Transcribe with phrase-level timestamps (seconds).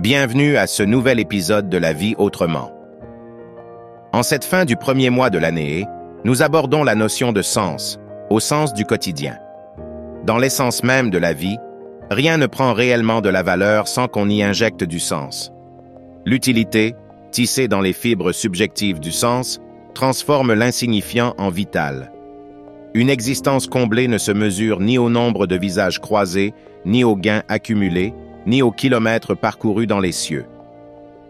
[0.00, 2.70] Bienvenue à ce nouvel épisode de La vie autrement.
[4.12, 5.86] En cette fin du premier mois de l'année,
[6.24, 7.98] nous abordons la notion de sens,
[8.30, 9.38] au sens du quotidien.
[10.24, 11.58] Dans l'essence même de la vie,
[12.12, 15.52] rien ne prend réellement de la valeur sans qu'on y injecte du sens.
[16.24, 16.94] L'utilité,
[17.32, 19.58] tissée dans les fibres subjectives du sens,
[19.94, 22.12] transforme l'insignifiant en vital.
[22.94, 27.42] Une existence comblée ne se mesure ni au nombre de visages croisés, ni aux gains
[27.48, 28.14] accumulés,
[28.48, 30.46] ni aux kilomètres parcourus dans les cieux.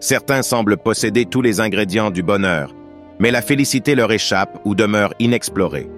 [0.01, 2.75] Certains semblent posséder tous les ingrédients du bonheur,
[3.19, 5.91] mais la félicité leur échappe ou demeure inexplorée.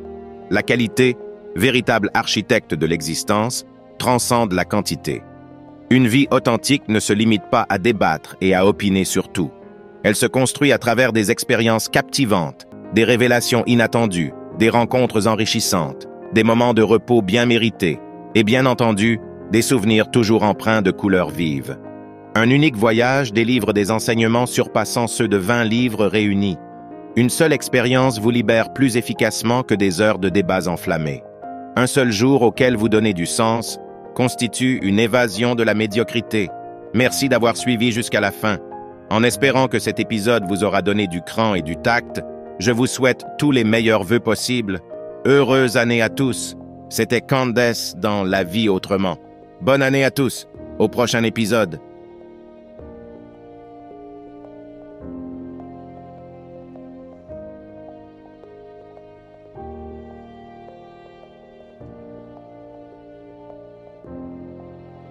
[0.51, 1.16] La qualité,
[1.55, 3.66] véritable architecte de l'existence,
[3.98, 5.23] transcende la quantité.
[5.91, 9.51] Une vie authentique ne se limite pas à débattre et à opiner sur tout.
[10.02, 16.45] Elle se construit à travers des expériences captivantes, des révélations inattendues, des rencontres enrichissantes, des
[16.45, 18.01] moments de repos bien mérités,
[18.34, 21.76] et bien entendu, des souvenirs toujours empreints de couleurs vives.
[22.37, 26.59] Un unique voyage délivre des enseignements surpassant ceux de 20 livres réunis.
[27.16, 31.24] Une seule expérience vous libère plus efficacement que des heures de débats enflammés.
[31.76, 33.80] Un seul jour auquel vous donnez du sens
[34.15, 36.48] constitue une évasion de la médiocrité.
[36.95, 38.59] Merci d'avoir suivi jusqu'à la fin.
[39.10, 42.23] En espérant que cet épisode vous aura donné du cran et du tact,
[42.60, 44.80] je vous souhaite tous les meilleurs vœux possibles.
[45.24, 46.56] Heureuse année à tous.
[46.90, 49.16] C'était Candace dans La vie autrement.
[49.61, 50.47] Bonne année à tous.
[50.79, 51.80] Au prochain épisode.